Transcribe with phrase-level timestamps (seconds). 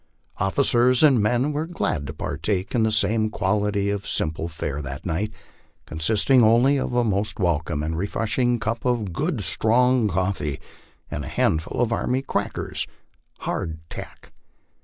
[0.37, 5.05] Officers and men were glad to partake of the same quality of simple fare that
[5.05, 5.31] night,
[5.85, 10.59] consisting only of a most welcome and refreshing cup of good strong coffee
[11.11, 12.87] and a handful of army crackers
[13.41, 14.31] "hard tack."